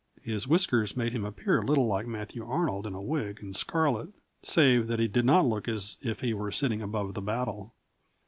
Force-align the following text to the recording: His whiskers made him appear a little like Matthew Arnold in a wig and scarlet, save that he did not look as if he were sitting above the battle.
His 0.23 0.47
whiskers 0.47 0.97
made 0.97 1.13
him 1.13 1.23
appear 1.23 1.59
a 1.59 1.63
little 1.63 1.85
like 1.85 2.07
Matthew 2.07 2.43
Arnold 2.43 2.87
in 2.87 2.95
a 2.95 3.01
wig 3.03 3.37
and 3.43 3.55
scarlet, 3.55 4.09
save 4.41 4.87
that 4.87 4.97
he 4.97 5.07
did 5.07 5.25
not 5.25 5.45
look 5.45 5.67
as 5.67 5.97
if 6.01 6.21
he 6.21 6.33
were 6.33 6.49
sitting 6.51 6.81
above 6.81 7.13
the 7.13 7.21
battle. 7.21 7.75